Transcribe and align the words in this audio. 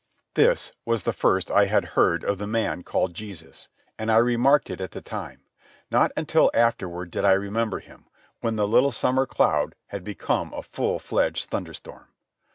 This 0.33 0.71
was 0.83 1.03
the 1.03 1.13
first 1.13 1.51
I 1.51 1.65
had 1.65 1.89
heard 1.93 2.23
of 2.23 2.39
the 2.39 2.47
man 2.47 2.81
called 2.81 3.13
Jesus, 3.13 3.69
and 3.99 4.11
I 4.11 4.15
little 4.15 4.25
remarked 4.29 4.71
it 4.71 4.81
at 4.81 4.93
the 4.93 5.01
time. 5.03 5.43
Not 5.91 6.11
until 6.17 6.49
afterward 6.55 7.11
did 7.11 7.23
I 7.23 7.33
remember 7.33 7.77
him, 7.77 8.07
when 8.39 8.55
the 8.55 8.67
little 8.67 8.91
summer 8.91 9.27
cloud 9.27 9.75
had 9.89 10.03
become 10.03 10.55
a 10.55 10.63
full 10.63 10.97
fledged 10.97 11.51
thunderstorm. 11.51 12.07